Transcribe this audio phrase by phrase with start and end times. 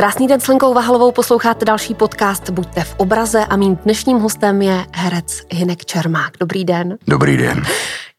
[0.00, 4.62] Krásný den s Lenkou Vahalovou posloucháte další podcast Buďte v obraze a mým dnešním hostem
[4.62, 6.32] je herec Hinek Čermák.
[6.40, 6.98] Dobrý den.
[7.08, 7.62] Dobrý den.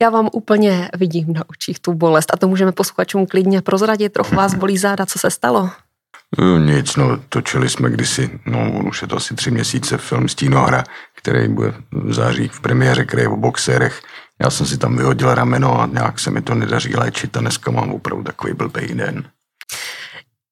[0.02, 4.14] Já vám úplně vidím na očích tu bolest a to můžeme posluchačům klidně prozradit.
[4.14, 5.70] Trochu vás bolí záda, co se stalo?
[6.40, 10.84] No, nic, no, točili jsme kdysi, no, už je to asi tři měsíce, film Stínohra,
[11.16, 14.02] který bude v září v premiéře, který je o boxerech.
[14.42, 17.72] Já jsem si tam vyhodil rameno a nějak se mi to nedaří léčit a dneska
[17.72, 19.24] mám opravdu takový blbý den.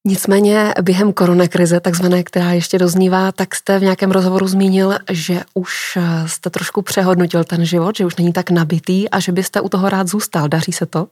[0.06, 5.98] Nicméně během koronakrize, takzvané, která ještě doznívá, tak jste v nějakém rozhovoru zmínil, že už
[6.26, 9.90] jste trošku přehodnotil ten život, že už není tak nabitý a že byste u toho
[9.90, 10.48] rád zůstal.
[10.48, 11.08] Daří se to?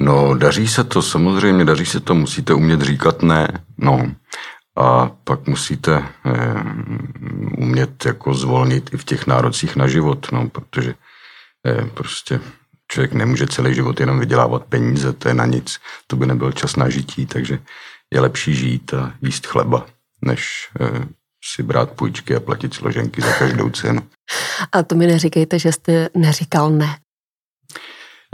[0.00, 4.12] No, daří se to, samozřejmě, daří se to, musíte umět říkat ne, no.
[4.76, 6.64] A pak musíte eh,
[7.58, 10.94] umět jako zvolnit i v těch nárocích na život, no, protože
[11.66, 12.40] eh, prostě
[12.92, 16.76] člověk nemůže celý život jenom vydělávat peníze, to je na nic, to by nebyl čas
[16.76, 17.58] na žití, takže
[18.12, 19.86] je lepší žít a jíst chleba,
[20.22, 21.08] než eh,
[21.44, 24.00] si brát půjčky a platit složenky za každou cenu.
[24.72, 26.96] A to mi neříkejte, že jste neříkal ne.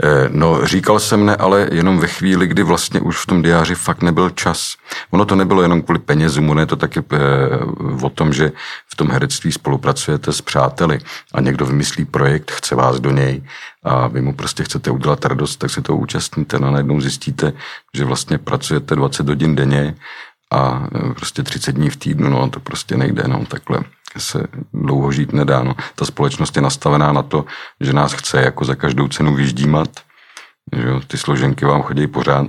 [0.03, 3.75] Eh, no, říkal jsem ne, ale jenom ve chvíli, kdy vlastně už v tom diáři
[3.75, 4.75] fakt nebyl čas.
[5.11, 7.17] Ono to nebylo jenom kvůli penězům, ono je to taky eh,
[8.01, 8.51] o tom, že
[8.87, 10.99] v tom herectví spolupracujete s přáteli
[11.33, 13.43] a někdo vymyslí projekt, chce vás do něj
[13.83, 17.53] a vy mu prostě chcete udělat radost, tak se toho účastníte no a najednou zjistíte,
[17.93, 19.95] že vlastně pracujete 20 hodin denně
[20.51, 23.79] a eh, prostě 30 dní v týdnu, no to prostě nejde, no takhle
[24.17, 24.43] se
[24.73, 25.63] dlouho žít nedá.
[25.63, 25.75] No.
[25.95, 27.45] Ta společnost je nastavená na to,
[27.81, 29.89] že nás chce jako za každou cenu vyždímat,
[30.75, 32.47] že jo, ty složenky vám chodí pořád,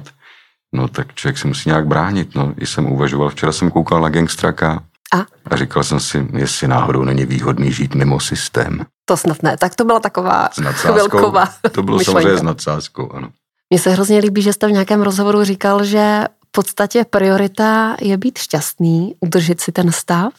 [0.74, 2.34] no tak člověk se musí nějak bránit.
[2.34, 2.54] No.
[2.58, 4.82] I jsem uvažoval, včera jsem koukal na Gangstraka
[5.14, 5.26] a?
[5.50, 8.86] a říkal jsem si, jestli náhodou není výhodný žít mimo systém.
[9.04, 12.20] To snad ne, tak to byla taková chvilková To bylo myšlenka.
[12.20, 13.28] samozřejmě s nadsázkou, ano.
[13.70, 18.38] Mně se hrozně líbí, že jste v nějakém rozhovoru říkal, že podstatě priorita je být
[18.38, 20.32] šťastný, udržet si ten stav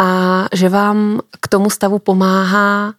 [0.00, 2.94] a že vám k tomu stavu pomáhá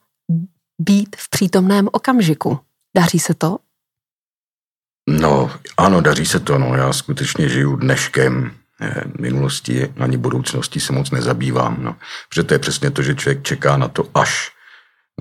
[0.80, 2.60] být v přítomném okamžiku.
[2.96, 3.58] Daří se to?
[5.10, 6.58] No, ano, daří se to.
[6.58, 6.76] No.
[6.76, 11.78] Já skutečně žiju dneškem, eh, minulosti ani budoucnosti se moc nezabývám.
[11.80, 11.96] No.
[12.30, 14.52] Protože to je přesně to, že člověk čeká na to až,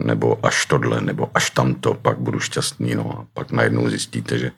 [0.00, 2.94] nebo až tohle, nebo až tamto, pak budu šťastný.
[2.94, 3.18] No.
[3.18, 4.50] A pak najednou zjistíte, že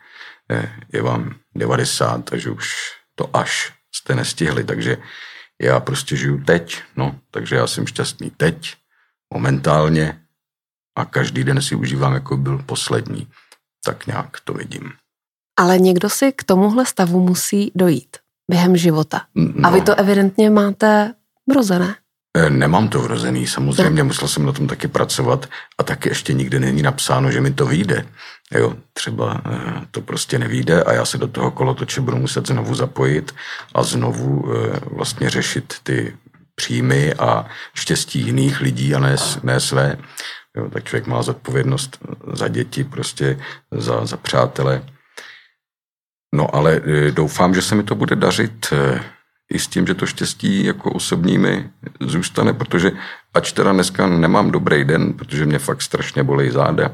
[0.92, 2.74] je vám 90, takže už
[3.14, 4.96] to až jste nestihli, takže
[5.62, 8.74] já prostě žiju teď, no, takže já jsem šťastný teď,
[9.34, 10.20] momentálně
[10.96, 13.28] a každý den si užívám, jako byl poslední.
[13.84, 14.92] Tak nějak to vidím.
[15.58, 18.16] Ale někdo si k tomuhle stavu musí dojít
[18.50, 19.26] během života.
[19.34, 19.68] No.
[19.68, 19.84] A vy no.
[19.84, 21.14] to evidentně máte
[21.48, 21.96] vrozené.
[22.36, 26.60] E, nemám to vrozený, samozřejmě musel jsem na tom taky pracovat a taky ještě nikdy
[26.60, 28.06] není napsáno, že mi to vyjde.
[28.54, 32.74] Jo, třeba e, to prostě nevíde a já se do toho kolotoče budu muset znovu
[32.74, 33.34] zapojit
[33.74, 36.16] a znovu e, vlastně řešit ty
[36.54, 39.98] příjmy a štěstí jiných lidí a ne, ne své.
[40.56, 41.98] Jo, tak člověk má zodpovědnost
[42.32, 43.40] za děti, prostě
[43.70, 44.82] za, za přátele.
[46.34, 46.80] No ale
[47.10, 48.74] doufám, že se mi to bude dařit
[49.52, 51.70] i s tím, že to štěstí jako osobními
[52.10, 52.92] zůstane, protože
[53.34, 56.90] ač teda dneska nemám dobrý den, protože mě fakt strašně bolí záda,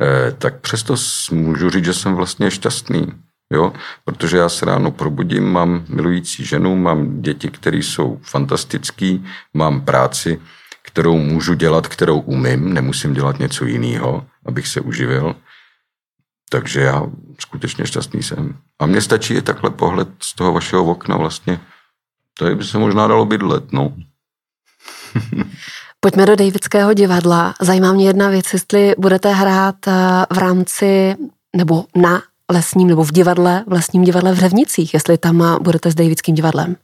[0.00, 0.94] eh, tak přesto
[1.30, 3.12] můžu říct, že jsem vlastně šťastný.
[3.52, 3.72] Jo?
[4.04, 9.24] Protože já se ráno probudím, mám milující ženu, mám děti, které jsou fantastický,
[9.54, 10.40] mám práci,
[10.82, 15.36] kterou můžu dělat, kterou umím, nemusím dělat něco jiného, abych se uživil.
[16.50, 17.02] Takže já
[17.40, 18.56] skutečně šťastný jsem.
[18.78, 21.60] A mně stačí i takhle pohled z toho vašeho okna vlastně
[22.38, 23.94] Tady by se možná dalo bydlet, no.
[26.00, 27.54] Pojďme do Davidského divadla.
[27.60, 29.92] Zajímá mě jedna věc, jestli budete hrát eh,
[30.34, 31.16] v rámci
[31.56, 35.94] nebo na lesním nebo v divadle, v lesním divadle v Řevnicích, jestli tam budete s
[35.94, 36.76] Davidským divadlem.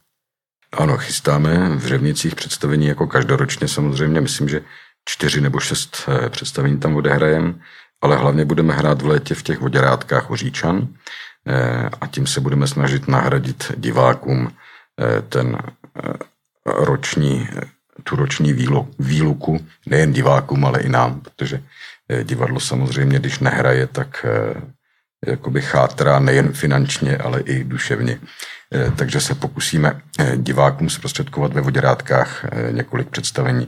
[0.73, 4.21] Ano, chystáme v Řevnicích představení jako každoročně samozřejmě.
[4.21, 4.61] Myslím, že
[5.05, 7.53] čtyři nebo šest eh, představení tam odehrajeme,
[8.01, 10.87] ale hlavně budeme hrát v létě v těch voděrátkách u Říčan
[11.47, 14.51] eh, a tím se budeme snažit nahradit divákům
[15.01, 15.57] Eh, ten
[16.03, 16.13] eh,
[16.65, 17.47] roční,
[18.03, 18.53] tu roční
[18.99, 21.63] výluku nejen divákům, ale i nám, protože
[22.09, 24.25] eh, divadlo samozřejmě, když nehraje, tak
[25.27, 28.19] jakoby chátrá nejen finančně, ale i duševně.
[28.95, 30.01] Takže se pokusíme
[30.35, 33.67] divákům zprostředkovat ve voděrátkách několik představení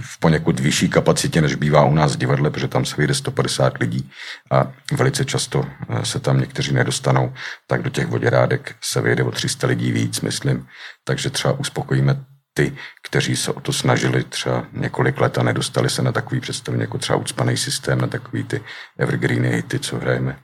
[0.00, 3.78] v poněkud vyšší kapacitě, než bývá u nás v divadle, protože tam se vyjde 150
[3.78, 4.10] lidí
[4.50, 7.32] a velice často eh, se tam někteří nedostanou,
[7.66, 10.66] tak do těch voděrádek se vyjde o 300 lidí víc, myslím.
[11.04, 12.24] Takže třeba uspokojíme
[12.58, 16.80] ty, kteří se o to snažili třeba několik let a nedostali se na takový představení,
[16.80, 18.62] jako třeba ucpaný systém, na takový ty
[18.98, 20.38] evergreeny hity, co hrajeme,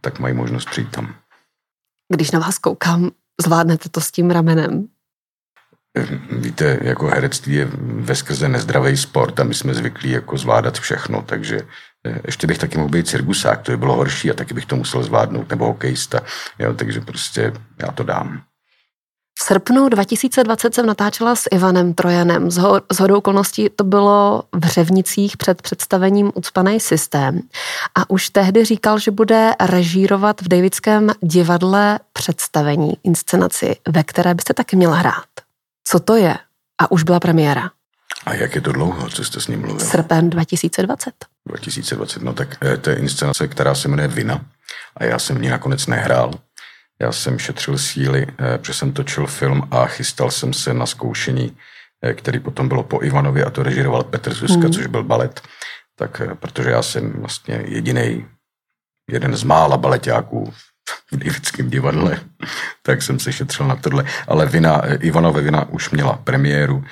[0.00, 1.14] tak mají možnost přijít tam.
[2.12, 4.88] Když na vás koukám, zvládnete to s tím ramenem?
[6.30, 11.22] Víte, jako herectví je ve skrze nezdravý sport a my jsme zvyklí jako zvládat všechno,
[11.22, 11.60] takže
[12.06, 14.76] eh, ještě bych taky mohl být cirkusák, to by bylo horší a taky bych to
[14.76, 16.20] musel zvládnout, nebo hokejista,
[16.58, 17.52] jo, takže prostě
[17.82, 18.42] já to dám.
[19.46, 22.50] Srpnu 2020 jsem natáčela s Ivanem Trojanem.
[22.50, 27.40] Z, ho, z hodou okolností to bylo v Řevnicích před představením Ucpanej systém.
[27.94, 34.54] A už tehdy říkal, že bude režírovat v Davidském divadle představení, inscenaci, ve které byste
[34.54, 35.28] taky měla hrát.
[35.84, 36.34] Co to je?
[36.82, 37.70] A už byla premiéra.
[38.26, 39.86] A jak je to dlouho, co jste s ním mluvil?
[39.86, 41.12] Srpen 2020.
[41.46, 44.40] 2020, no tak eh, to je inscenace, která se jmenuje Vina.
[44.96, 46.34] A já jsem v ní nakonec nehrál.
[47.02, 51.56] Já jsem šetřil síly, eh, protože jsem točil film a chystal jsem se na zkoušení,
[52.02, 54.72] eh, který potom bylo po Ivanovi a to režiroval Petr Zuzka, mm.
[54.72, 55.40] což byl balet.
[55.98, 58.26] Tak protože já jsem vlastně jediný,
[59.10, 60.54] jeden z mála baletáků
[61.12, 62.20] v Davidském divadle,
[62.82, 64.04] tak jsem se šetřil na tohle.
[64.28, 66.88] Ale vina, Ivanové vina už měla premiéru, eh,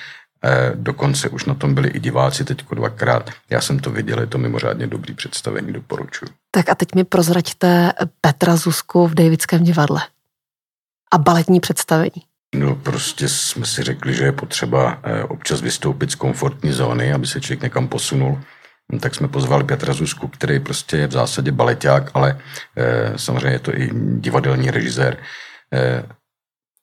[0.75, 3.31] dokonce už na tom byli i diváci teď dvakrát.
[3.51, 6.27] Já jsem to viděl, je to mimořádně dobrý představení, doporučuji.
[6.51, 10.01] Tak a teď mi prozraďte Petra Zuzku v Davidském divadle.
[11.13, 12.23] A baletní představení.
[12.55, 17.27] No prostě jsme si řekli, že je potřeba eh, občas vystoupit z komfortní zóny, aby
[17.27, 18.41] se člověk někam posunul.
[18.93, 22.39] No, tak jsme pozvali Petra Zuzku, který prostě je v zásadě baleták, ale
[22.77, 25.17] e, samozřejmě je to i divadelní režisér.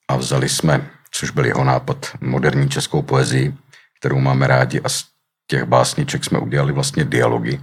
[0.08, 3.54] A vzali jsme, což byl jeho nápad, moderní českou poezii,
[4.00, 5.06] kterou máme rádi a z
[5.48, 7.62] těch básniček jsme udělali vlastně dialogy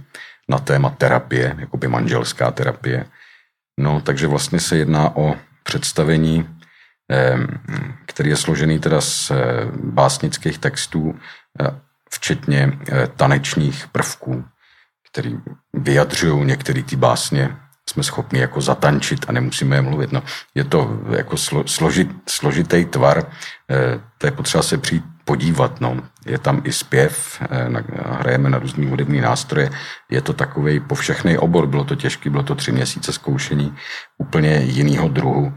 [0.49, 3.05] na téma terapie, jako by manželská terapie.
[3.79, 6.49] No, takže vlastně se jedná o představení,
[8.05, 9.31] který je složený teda z
[9.83, 11.19] básnických textů
[12.11, 14.45] včetně eh, tanečních prvků,
[15.11, 15.37] který
[15.73, 17.57] vyjadřují některé ty básně,
[17.97, 20.11] jsme schopni jako zatančit a nemusíme je mluvit.
[20.11, 20.23] No,
[20.55, 23.25] je to jako slo, složit, složitý tvar,
[23.71, 25.81] eh, to je potřeba se přijít podívat.
[25.81, 25.97] No.
[26.25, 27.69] Je tam i zpěv, eh,
[28.21, 29.69] hrajeme na různý hudební nástroje.
[30.11, 33.73] Je to takový povšechný obor, bylo to těžké, bylo to tři měsíce zkoušení
[34.17, 35.53] úplně jiného druhu,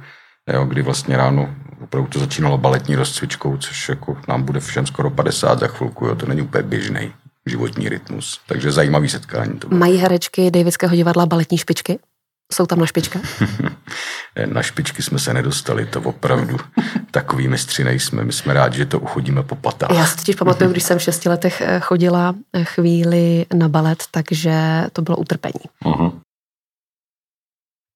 [0.52, 5.10] jo, kdy vlastně ráno opravdu to začínalo baletní rozcvičkou, což jako nám bude všem skoro
[5.10, 7.12] 50 za chvilku, jo, to není úplně běžný
[7.46, 8.40] životní rytmus.
[8.46, 9.78] Takže zajímavý setkání to bylo.
[9.78, 11.98] Mají herečky Davidského divadla baletní špičky?
[12.52, 13.20] Jsou tam na špička?
[14.46, 16.56] na špičky jsme se nedostali, to opravdu
[17.10, 18.24] takový mistři nejsme.
[18.24, 19.90] My jsme rádi, že to uchodíme po patách.
[19.90, 24.02] Já si totiž pamatuju, když jsem v šesti letech eh, chodila eh, chvíli na balet,
[24.10, 25.64] takže to bylo utrpení.
[25.84, 26.12] Uh-huh.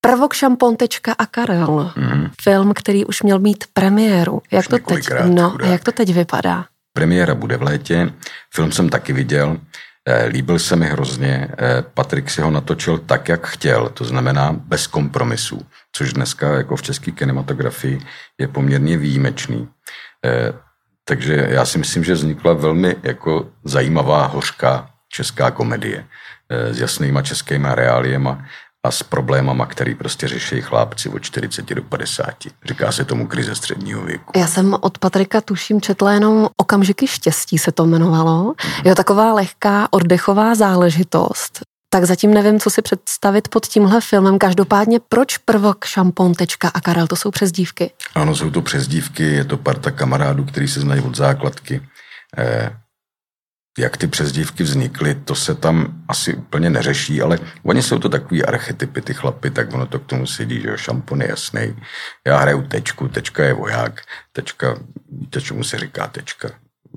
[0.01, 1.93] Prvok šampontečka a Karel.
[1.97, 2.31] Mm.
[2.43, 4.43] Film, který už měl mít premiéru.
[4.51, 6.65] Jak to, teď, no, jak to teď vypadá?
[6.93, 8.13] Premiéra bude v létě.
[8.55, 9.59] Film jsem taky viděl.
[10.09, 11.49] Eh, líbil se mi hrozně.
[11.59, 16.77] Eh, Patrik si ho natočil tak, jak chtěl, to znamená bez kompromisů, což dneska jako
[16.77, 18.01] v české kinematografii
[18.39, 19.69] je poměrně výjimečný.
[20.25, 20.53] Eh,
[21.05, 26.07] takže já si myslím, že vznikla velmi jako zajímavá, hořká česká komedie
[26.51, 28.45] s jasnýma českýma reáliema
[28.85, 32.35] a s problémama, který prostě řeší chlápci od 40 do 50.
[32.65, 34.33] Říká se tomu krize středního věku.
[34.37, 38.53] Já jsem od Patrika tuším četla jenom Okamžiky štěstí se to jmenovalo.
[38.53, 38.83] Mm-hmm.
[38.85, 41.61] Je to taková lehká oddechová záležitost.
[41.91, 44.39] Tak zatím nevím, co si představit pod tímhle filmem.
[44.39, 47.91] Každopádně, proč prvok šampontečka a Karel, to jsou přezdívky?
[48.15, 51.83] Ano, jsou to přezdívky, je to parta kamarádů, který se znají od základky.
[52.39, 52.77] Eh,
[53.79, 58.45] jak ty přezdívky vznikly, to se tam asi úplně neřeší, ale oni jsou to takový
[58.45, 61.77] archetypy, ty chlapy, tak ono to k tomu sedí, že šampon je jasný.
[62.27, 64.01] Já hraju tečku, tečka je voják,
[64.33, 64.77] tečka,
[65.13, 66.51] víte, čemu se říká tečka?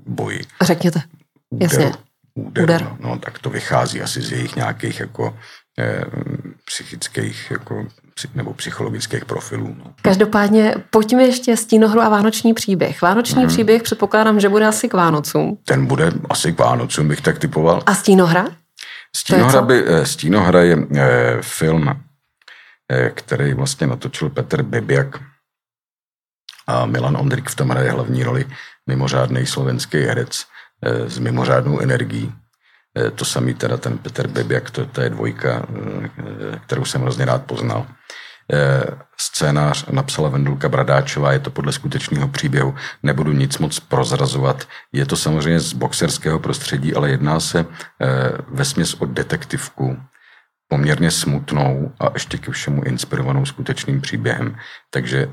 [0.06, 0.40] Boji.
[0.62, 1.02] Řekněte,
[1.50, 1.92] úder, jasně.
[2.34, 2.82] Úder, úder.
[2.82, 5.38] No, no, tak to vychází asi z jejich nějakých jako
[5.78, 6.04] eh,
[6.64, 7.86] psychických jako
[8.34, 9.76] nebo psychologických profilů.
[9.78, 9.84] No.
[10.02, 13.02] Každopádně pojďme ještě stínohru a vánoční příběh.
[13.02, 13.48] Vánoční hmm.
[13.48, 15.58] příběh předpokládám, že bude asi k Vánocům.
[15.64, 17.82] Ten bude asi k Vánocům, bych tak typoval.
[17.86, 18.46] A stínohra?
[19.16, 21.88] Stínohra, by, eh, stínohra je e, film,
[22.92, 25.20] e, který vlastně natočil Petr Bibiak
[26.66, 28.44] a Milan Ondrik v tom hraje hlavní roli,
[28.86, 30.44] mimořádný slovenský herec
[30.82, 32.32] e, s mimořádnou energií.
[32.98, 37.24] Eh, to samý teda ten Petr Bebiak, to, to je dvojka, eh, kterou jsem hrozně
[37.24, 37.86] rád poznal.
[38.52, 38.84] Eh,
[39.16, 44.68] scénář napsala Vendulka Bradáčová, je to podle skutečného příběhu, nebudu nic moc prozrazovat.
[44.92, 47.66] Je to samozřejmě z boxerského prostředí, ale jedná se
[48.48, 49.98] ve směs o detektivku,
[50.68, 54.56] poměrně smutnou a ještě ke všemu inspirovanou skutečným příběhem.
[54.90, 55.28] Takže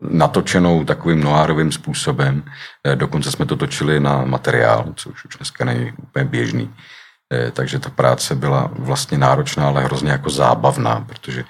[0.00, 2.44] natočenou takovým noárovým způsobem.
[2.84, 6.74] Eh, dokonce jsme to točili na materiál, což už dneska není úplně běžný.
[7.32, 11.46] Eh, takže ta práce byla vlastně náročná, ale hrozně jako zábavná, protože eh,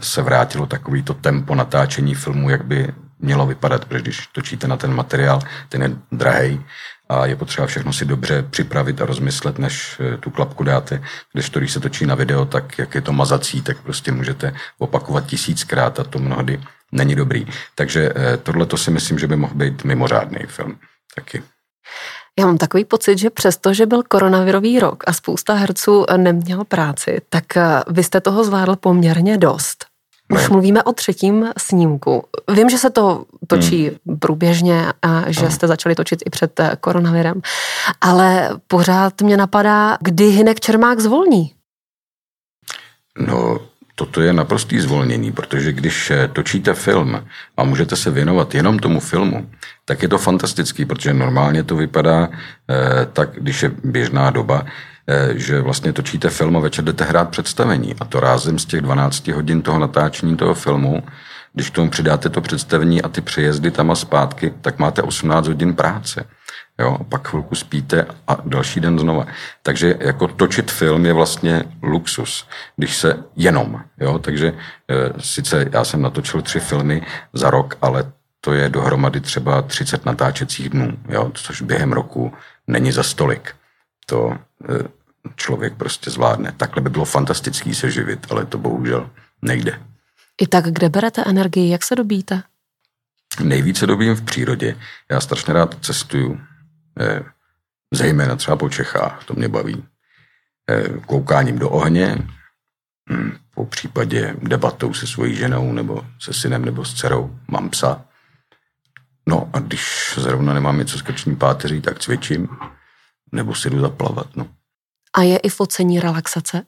[0.00, 4.76] se vrátilo takový to tempo natáčení filmu, jak by mělo vypadat, protože když točíte na
[4.76, 6.64] ten materiál, ten je drahý
[7.08, 11.02] a je potřeba všechno si dobře připravit a rozmyslet, než eh, tu klapku dáte.
[11.32, 14.54] Když to, když se točí na video, tak jak je to mazací, tak prostě můžete
[14.78, 16.60] opakovat tisíckrát a to mnohdy
[16.92, 17.46] není dobrý.
[17.74, 20.78] Takže eh, tohle to si myslím, že by mohl být mimořádný film
[21.14, 21.42] taky.
[22.40, 27.20] Já mám takový pocit, že přesto, že byl koronavirový rok a spousta herců neměl práci,
[27.28, 29.86] tak eh, vy jste toho zvládl poměrně dost.
[30.32, 30.48] Už ne.
[30.48, 32.24] mluvíme o třetím snímku.
[32.52, 34.18] Vím, že se to točí hmm.
[34.18, 37.40] průběžně a že jste začali točit i před eh, koronavirem,
[38.00, 41.54] ale pořád mě napadá, kdy Hinek Čermák zvolní.
[43.18, 43.58] No,
[43.94, 47.24] toto je naprostý zvolnění, protože když eh, točíte film
[47.56, 49.50] a můžete se věnovat jenom tomu filmu,
[49.84, 54.66] tak je to fantastický, protože normálně to vypadá eh, tak, když je běžná doba,
[55.08, 57.94] eh, že vlastně točíte film a večer jdete hrát představení.
[58.00, 61.02] A to rázem z těch 12 hodin toho natáčení toho filmu,
[61.52, 65.74] když tomu přidáte to představení a ty přejezdy tam a zpátky, tak máte 18 hodin
[65.74, 66.26] práce.
[66.78, 69.26] Jo, a pak chvilku spíte a další den znova.
[69.62, 74.54] Takže jako točit film je vlastně luxus, když se jenom, jo, takže e,
[75.20, 77.02] sice já jsem natočil tři filmy
[77.32, 82.32] za rok, ale to je dohromady třeba 30 natáčecích dnů, jo, což během roku
[82.66, 83.54] není za stolik.
[84.06, 84.38] To e,
[85.36, 86.52] člověk prostě zvládne.
[86.56, 89.10] Takhle by bylo fantastický se živit, ale to bohužel
[89.42, 89.80] nejde.
[90.40, 92.42] I tak kde berete energii, jak se dobíte?
[93.42, 94.76] Nejvíce dobím v přírodě.
[95.10, 96.40] Já strašně rád cestuju,
[97.94, 99.84] zejména třeba po Čechách, to mě baví.
[100.70, 102.18] Eh, koukáním do ohně,
[103.10, 108.04] hm, po případě debatou se svojí ženou nebo se synem nebo s dcerou, mám psa.
[109.28, 112.48] No a když zrovna nemám něco s krční páteří, tak cvičím
[113.32, 114.36] nebo si jdu zaplavat.
[114.36, 114.48] No.
[115.16, 116.62] A je i focení relaxace?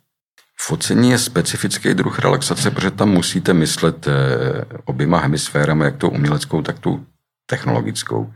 [0.59, 4.15] Focení je specifický druh relaxace, protože tam musíte myslet eh,
[4.85, 7.07] oběma hemisférama, jak tou uměleckou, tak tou
[7.47, 8.35] technologickou.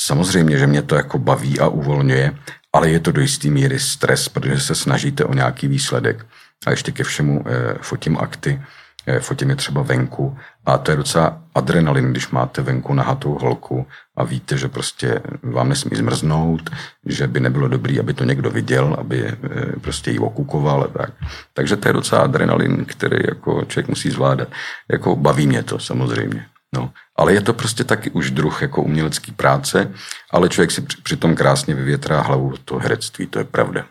[0.00, 2.34] Samozřejmě, že mě to jako baví a uvolňuje,
[2.72, 6.26] ale je to do jistý míry stres, protože se snažíte o nějaký výsledek.
[6.66, 8.62] A ještě ke všemu eh, fotím akty,
[9.06, 13.86] eh, fotím je třeba venku a to je docela adrenalin, když máte venku nahatou holku
[14.16, 16.70] a víte, že prostě vám nesmí zmrznout,
[17.06, 19.36] že by nebylo dobrý, aby to někdo viděl, aby eh,
[19.80, 21.12] prostě ji okukoval tak.
[21.54, 24.48] Takže to je docela adrenalin, který jako člověk musí zvládat.
[24.92, 26.46] Jako baví mě to samozřejmě.
[26.74, 29.92] No, ale je to prostě taky už druh jako umělecký práce,
[30.30, 33.86] ale člověk si přitom krásně vyvětrá hlavu to herectví, to je pravda.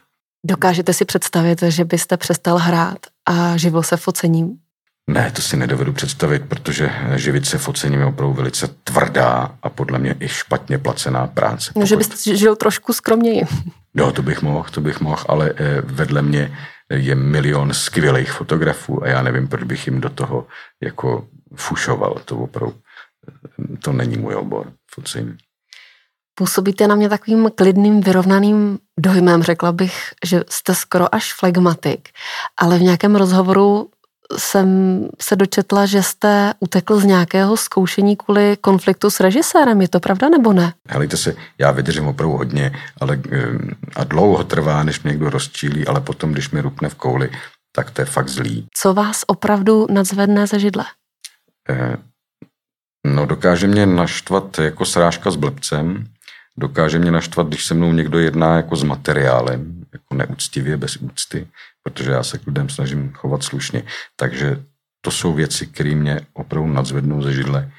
[0.45, 4.57] Dokážete si představit, že byste přestal hrát a živil se focením?
[5.09, 9.99] Ne, to si nedovedu představit, protože živit se focením je opravdu velice tvrdá a podle
[9.99, 11.71] mě i špatně placená práce.
[11.75, 11.87] No, pokud...
[11.87, 13.43] že byste žil trošku skromněji.
[13.93, 16.57] No, to bych mohl, to bych mohl, ale eh, vedle mě
[16.89, 20.47] je milion skvělých fotografů a já nevím, proč bych jim do toho
[20.83, 22.21] jako fušoval.
[22.25, 22.75] To opravdu,
[23.83, 25.37] to není můj obor, focení.
[26.35, 29.43] Působíte na mě takovým klidným, vyrovnaným dojmem.
[29.43, 32.09] Řekla bych, že jste skoro až flegmatik,
[32.57, 33.89] ale v nějakém rozhovoru
[34.37, 34.67] jsem
[35.21, 39.81] se dočetla, že jste utekl z nějakého zkoušení kvůli konfliktu s režisérem.
[39.81, 40.73] Je to pravda nebo ne?
[40.89, 43.21] Helejte se, já vydržím opravdu hodně ale,
[43.95, 47.29] a dlouho trvá, než mě někdo rozčílí, ale potom, když mi rupne v kouli,
[47.75, 48.67] tak to je fakt zlý.
[48.73, 50.85] Co vás opravdu nadzvedne ze židle?
[51.69, 51.97] Eh,
[53.05, 56.05] no dokáže mě naštvat jako srážka s blbcem,
[56.57, 61.47] dokáže mě naštvat, když se mnou někdo jedná jako s materiálem, jako neúctivě, bez úcty,
[61.83, 63.83] protože já se k lidem snažím chovat slušně.
[64.15, 64.63] Takže
[65.01, 67.71] to jsou věci, které mě opravdu nadzvednou ze židle.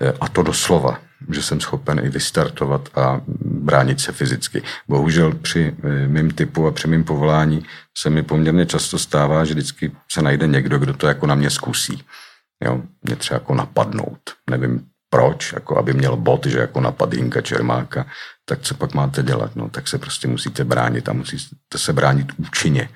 [0.00, 4.62] Eh, a to doslova, že jsem schopen i vystartovat a bránit se fyzicky.
[4.88, 7.64] Bohužel při eh, mým typu a při mým povolání
[7.98, 11.50] se mi poměrně často stává, že vždycky se najde někdo, kdo to jako na mě
[11.50, 12.02] zkusí.
[12.64, 14.20] Jo, mě třeba jako napadnout.
[14.50, 18.06] Nevím proč, jako aby měl bod, že jako napad Jinka Čermáka,
[18.44, 19.56] tak co pak máte dělat?
[19.56, 22.88] No, tak se prostě musíte bránit a musíte se bránit účinně.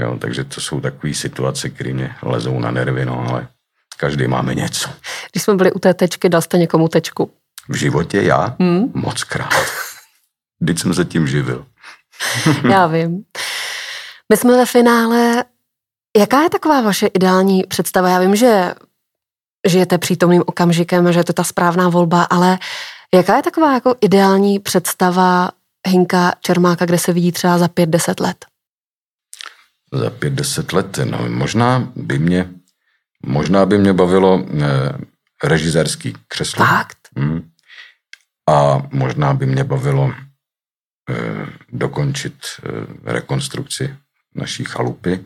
[0.00, 3.48] Jo, takže to jsou takové situace, které mě lezou na nervy, no, ale
[3.96, 4.90] každý máme něco.
[5.32, 7.30] Když jsme byli u té tečky, dal jste někomu tečku?
[7.68, 8.56] V životě já?
[8.60, 8.92] Hmm?
[8.94, 9.64] Moc krát.
[10.60, 11.66] Vždyť jsem se tím živil.
[12.70, 13.24] já vím.
[14.32, 15.44] My jsme ve finále.
[16.16, 18.08] Jaká je taková vaše ideální představa?
[18.08, 18.74] Já vím, že
[19.66, 22.58] žijete přítomným okamžikem, že je to ta správná volba, ale
[23.14, 25.50] jaká je taková jako ideální představa
[25.88, 28.46] Hinka Čermáka, kde se vidí třeba za pět, deset let?
[29.92, 32.50] Za pět, deset let, no možná by mě,
[33.26, 34.98] možná by mě bavilo eh,
[35.44, 36.66] režisérský křeslo.
[36.66, 36.98] Fakt?
[37.16, 37.50] Hmm.
[38.48, 40.12] A možná by mě bavilo
[41.10, 43.96] eh, dokončit eh, rekonstrukci
[44.34, 45.24] naší chalupy,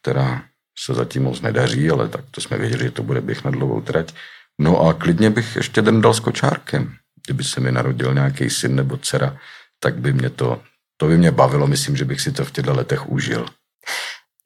[0.00, 0.42] která
[0.84, 3.80] se zatím moc nedaří, ale tak to jsme věděli, že to bude běh na dlouhou
[3.80, 4.14] trať.
[4.60, 6.94] No a klidně bych ještě den dal s kočárkem.
[7.26, 9.36] Kdyby se mi narodil nějaký syn nebo dcera,
[9.80, 10.62] tak by mě to,
[10.96, 11.66] to by mě bavilo.
[11.66, 13.46] Myslím, že bych si to v těchto letech užil.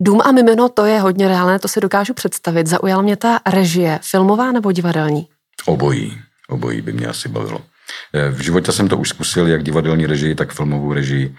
[0.03, 2.67] Dům a mimino, to je hodně reálné, to si dokážu představit.
[2.67, 5.29] Zaujala mě ta režie, filmová nebo divadelní?
[5.67, 6.19] Obojí.
[6.49, 7.63] Obojí by mě asi bavilo.
[8.15, 11.37] Eh, v životě jsem to už zkusil, jak divadelní režii, tak filmovou režii.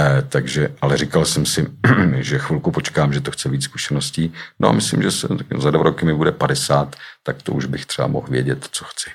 [0.00, 1.66] Eh, takže, ale říkal jsem si,
[2.20, 4.34] že chvilku počkám, že to chce víc zkušeností.
[4.60, 7.86] No a myslím, že se, za dva roky mi bude 50, tak to už bych
[7.86, 9.10] třeba mohl vědět, co chci.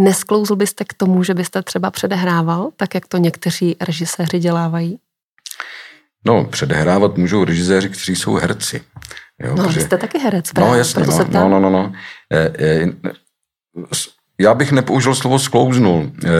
[0.00, 4.98] Nesklouzl byste k tomu, že byste třeba předehrával, tak jak to někteří režiséři dělávají?
[6.24, 8.82] No, předehrávat můžou režiséři, kteří jsou herci.
[9.38, 9.80] Jo, no, protože...
[9.80, 11.92] jste taky herec, no, právě, No, jasně, no, no, no, no, no.
[12.32, 12.86] E, e,
[14.40, 16.10] já bych nepoužil slovo sklouznul.
[16.24, 16.30] Eh,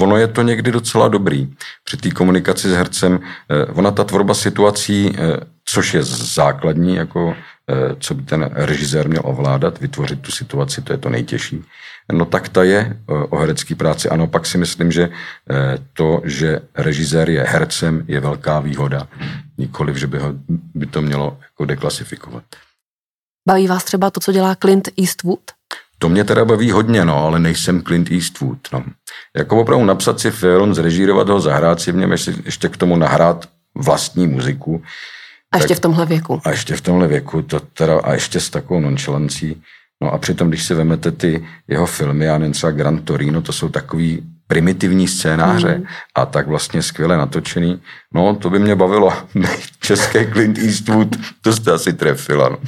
[0.00, 1.48] ono je to někdy docela dobrý.
[1.84, 3.20] Při té komunikaci s hercem,
[3.50, 7.36] eh, ona ta tvorba situací, eh, což je základní, jako
[7.70, 11.64] eh, co by ten režisér měl ovládat, vytvořit tu situaci, to je to nejtěžší.
[12.12, 14.08] No tak ta je eh, o herecké práci.
[14.08, 15.10] Ano, pak si myslím, že
[15.50, 19.08] eh, to, že režisér je hercem, je velká výhoda.
[19.58, 20.32] Nikoliv, že by, ho,
[20.74, 22.44] by to mělo jako deklasifikovat.
[23.48, 25.40] Baví vás třeba to, co dělá Clint Eastwood?
[26.02, 28.58] To mě teda baví hodně, no, ale nejsem Clint Eastwood.
[28.72, 28.84] No.
[29.36, 32.96] Jako opravdu napsat si film, zrežírovat ho, zahrát si v něm, ještě, ještě k tomu
[32.96, 34.82] nahrát vlastní muziku.
[35.52, 36.40] A ještě tak, v tomhle věku.
[36.44, 39.62] A ještě v tomhle věku, to teda, a ještě s takovou nonchalancí.
[40.02, 43.52] No a přitom, když si vemete ty jeho filmy, já nevím, třeba Gran Torino, to
[43.52, 45.84] jsou takový primitivní scénáře mm.
[46.14, 47.82] a tak vlastně skvěle natočený.
[48.14, 49.12] No, to by mě bavilo.
[49.80, 51.08] Český Clint Eastwood,
[51.40, 52.48] to jste asi trefila.
[52.48, 52.58] No.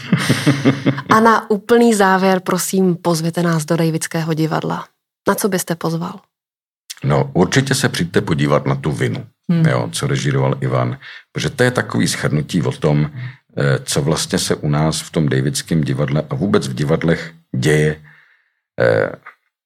[1.16, 4.84] a na úplný závěr, prosím, pozvěte nás do Davidského divadla.
[5.28, 6.20] Na co byste pozval?
[7.04, 9.66] No, určitě se přijďte podívat na tu vinu, hmm.
[9.66, 10.98] jo, co režíroval Ivan,
[11.32, 13.10] protože to je takový schrnutí o tom,
[13.56, 18.02] eh, co vlastně se u nás v tom Davidském divadle a vůbec v divadlech děje
[18.80, 19.12] eh,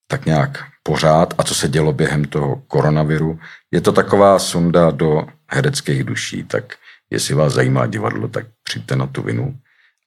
[0.08, 3.38] tak nějak pořád a co se dělo během toho koronaviru.
[3.70, 6.64] Je to taková sonda do hereckých duší, tak
[7.10, 9.54] jestli vás zajímá divadlo, tak přijďte na tu vinu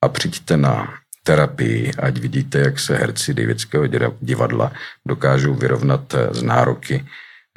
[0.04, 3.86] a přijďte na terapii, ať vidíte, jak se herci Davidského
[4.22, 4.72] divadla
[5.08, 7.06] dokážou vyrovnat eh, z nároky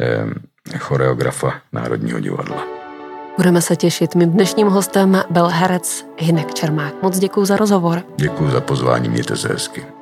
[0.00, 2.66] eh, choreografa Národního divadla.
[3.36, 4.14] Budeme se těšit.
[4.14, 7.02] Mým dnešním hostem byl herec Hinek Čermák.
[7.02, 8.02] Moc děkuji za rozhovor.
[8.16, 10.01] Děkuji za pozvání, mějte se hezky.